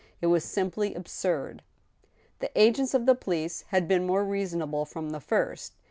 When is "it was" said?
0.19-0.43